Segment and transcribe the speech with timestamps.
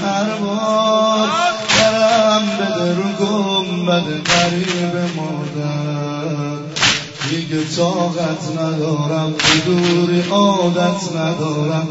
[0.00, 1.28] به سوی ارباب
[1.78, 6.56] برم بده رو گمبد قریب مادر.
[7.30, 11.88] دیگه طاقت ندارم به دوری عادت ندارم.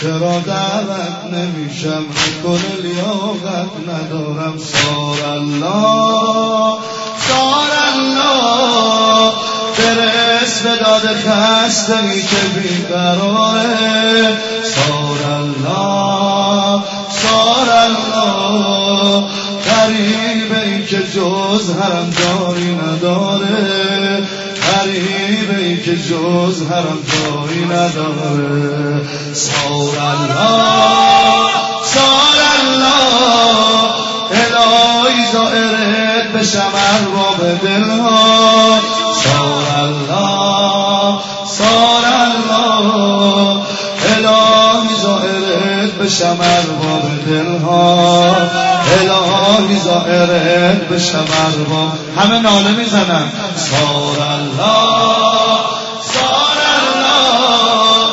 [0.00, 2.04] چرا دعوت نمیشم؟
[2.42, 4.58] کل لیاقت ندارم.
[4.58, 6.74] سار الله
[7.28, 9.32] سار الله.
[9.78, 14.38] برس به داد خستگی که بیقراره.
[14.62, 15.95] سار الله.
[19.66, 24.22] غریبه ای که جز حرم داری نداره.
[24.72, 29.02] غریبه ای که جز حرم داری نداره.
[29.32, 31.50] سار الله
[31.84, 33.26] سار الله
[34.30, 38.80] الهی زائرت بشم ارباب دلها.
[39.22, 40.55] سار الله.
[46.06, 48.36] بشم ارباب دلها.
[49.00, 53.28] الهی زائرت بشم ارباب همه ناله می‌زنن.
[53.56, 55.58] سار الله
[56.02, 58.08] سار الله.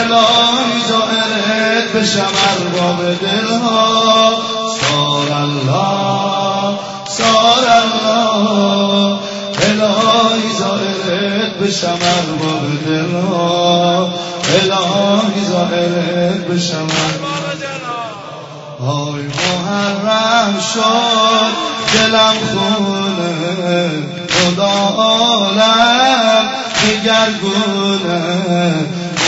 [0.00, 4.32] الهی زائرت بشم ارباب دلها.
[4.80, 9.18] سار الله سار الله.
[9.62, 14.08] الهی زائرت بشم ارباب دلها.
[14.54, 16.86] الهی زائرت بشم
[18.86, 21.52] آی محرم شد
[21.94, 23.90] دلم خونه
[24.28, 26.44] خدا عالم
[26.82, 28.20] دیگرگونه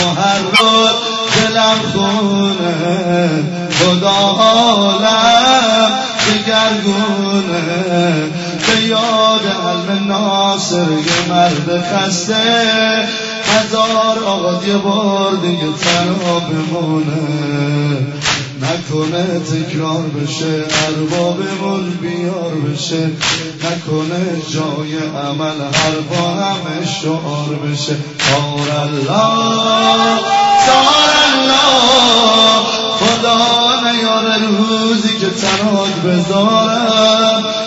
[0.03, 0.91] محرم
[1.37, 3.45] دلم خونه
[3.81, 5.91] خدا عالم
[6.27, 7.63] دیگرگونه
[8.67, 13.09] به یاد علم ناصر یه مرد خسته
[13.53, 17.99] هزار آقا یه بار دیگه تنها بمونه
[18.63, 23.11] نکنه تکرار بشه اربابمون بیار بشه.
[23.65, 24.97] نکنه جای
[25.27, 27.97] عمل هر با همه شعار بشه.
[28.19, 30.19] سار الله
[30.67, 32.03] سار الله
[32.99, 37.62] خدا نیاره روزی که تنهاک بذارم.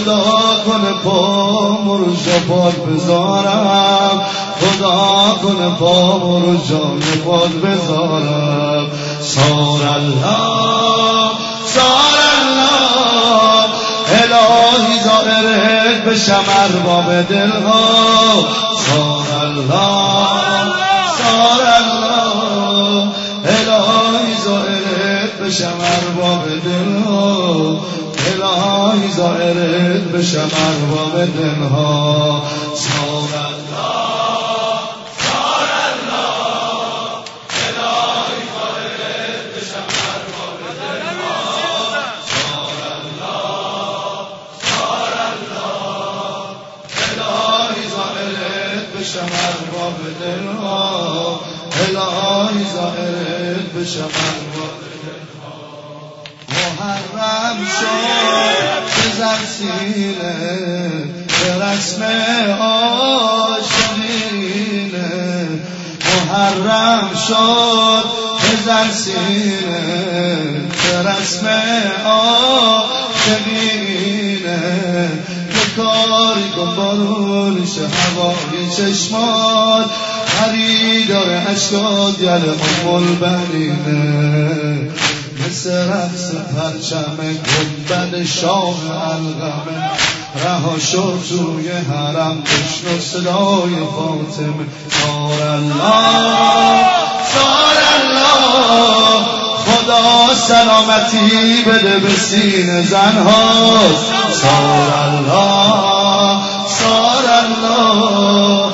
[0.00, 0.24] خدا
[0.66, 1.18] کنه پا
[1.84, 4.20] مرجا پاک بذارم.
[4.60, 8.86] خدا کنه پا رو جان پاک بذارم.
[9.20, 11.30] سار الله
[11.66, 13.64] سار الله.
[14.22, 17.84] الهی زائرت بشم ارباب دلها
[18.86, 20.26] سار الله
[21.18, 23.02] سار الله.
[23.44, 27.30] الهی زائرت بشم ارباب دلها
[28.26, 28.69] الهی
[29.20, 32.42] زائرت بشم ارباب دلها.
[32.74, 33.70] سار الله
[48.94, 51.40] بشم ارباب دلها.
[53.76, 54.80] بشم ارباب
[56.48, 58.59] محرم شد
[59.58, 60.34] سینه
[61.26, 62.02] به رسم
[63.50, 63.98] آشقینه
[66.04, 68.04] محرم شد
[68.42, 69.82] بزن سینه
[70.82, 71.46] به رسم
[72.06, 73.50] آشقینه
[75.76, 79.90] کاری کن بارونش هوای چشمات
[80.26, 82.28] خریدار اشکاد گل
[82.88, 84.29] ام بنینه مثل
[85.70, 88.76] رقص پرچم گنبد شاه
[89.10, 89.90] الغمه
[90.44, 96.84] رها شد توی حرم بشنو صدای فاطمه سار الله
[97.34, 99.24] سار الله
[99.56, 103.80] خدا سلامتی بده به سین زنها.
[104.32, 108.70] سار الله سار الله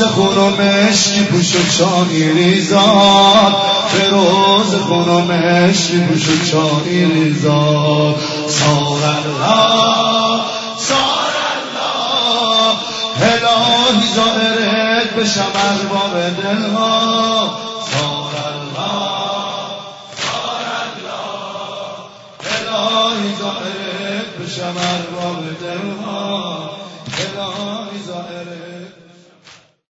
[0.00, 3.56] روز خون و مشکی پوش و چانی ریزاد.
[3.92, 8.16] به روز خون و مشکی پوش و چانی ریزاد.
[8.48, 10.40] سار الله
[10.78, 12.76] سار الله.
[13.22, 17.50] الهی ظاهرت بشم ارباب دلها
[17.90, 19.10] سار الله
[20.22, 21.30] سار الله.
[22.56, 26.70] الهی ظاهرت بشم ارباب دلها
[27.18, 28.79] الهی ظاهرت